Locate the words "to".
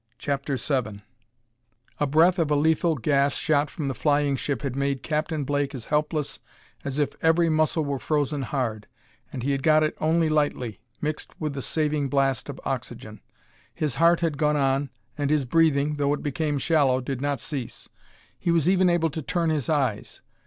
19.11-19.21